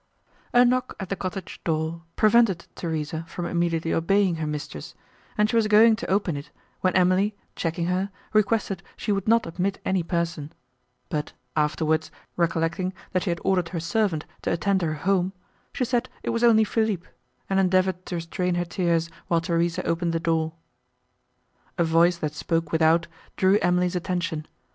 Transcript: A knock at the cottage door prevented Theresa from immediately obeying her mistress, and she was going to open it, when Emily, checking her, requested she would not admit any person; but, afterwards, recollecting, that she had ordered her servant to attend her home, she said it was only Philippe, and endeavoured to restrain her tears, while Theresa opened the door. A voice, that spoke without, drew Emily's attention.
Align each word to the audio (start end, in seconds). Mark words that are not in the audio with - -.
A 0.51 0.65
knock 0.65 0.95
at 0.99 1.09
the 1.09 1.15
cottage 1.15 1.61
door 1.63 2.01
prevented 2.15 2.65
Theresa 2.73 3.23
from 3.27 3.45
immediately 3.45 3.93
obeying 3.93 4.37
her 4.37 4.47
mistress, 4.47 4.95
and 5.37 5.47
she 5.47 5.55
was 5.55 5.67
going 5.67 5.95
to 5.97 6.09
open 6.09 6.35
it, 6.35 6.49
when 6.79 6.95
Emily, 6.95 7.35
checking 7.55 7.85
her, 7.85 8.09
requested 8.33 8.81
she 8.97 9.11
would 9.11 9.27
not 9.27 9.45
admit 9.45 9.79
any 9.85 10.01
person; 10.01 10.53
but, 11.09 11.33
afterwards, 11.55 12.09
recollecting, 12.35 12.93
that 13.11 13.21
she 13.21 13.29
had 13.29 13.39
ordered 13.43 13.69
her 13.69 13.79
servant 13.79 14.25
to 14.41 14.51
attend 14.51 14.81
her 14.81 14.95
home, 14.95 15.33
she 15.71 15.85
said 15.85 16.09
it 16.23 16.31
was 16.31 16.43
only 16.43 16.63
Philippe, 16.63 17.07
and 17.47 17.59
endeavoured 17.59 18.03
to 18.07 18.15
restrain 18.15 18.55
her 18.55 18.65
tears, 18.65 19.11
while 19.27 19.39
Theresa 19.39 19.85
opened 19.85 20.13
the 20.13 20.19
door. 20.19 20.53
A 21.77 21.83
voice, 21.83 22.17
that 22.17 22.33
spoke 22.33 22.71
without, 22.71 23.05
drew 23.37 23.59
Emily's 23.61 23.95
attention. 23.95 24.47